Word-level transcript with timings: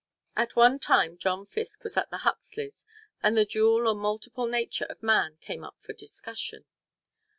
At 0.35 0.55
one 0.55 0.79
time 0.79 1.15
John 1.19 1.45
Fiske 1.45 1.83
was 1.83 1.95
at 1.95 2.09
the 2.09 2.17
Huxleys 2.25 2.87
and 3.21 3.37
the 3.37 3.45
dual 3.45 3.87
or 3.87 3.93
multiple 3.93 4.47
nature 4.47 4.85
of 4.85 5.03
man 5.03 5.37
came 5.41 5.63
up 5.63 5.77
for 5.79 5.93
discussion. 5.93 6.65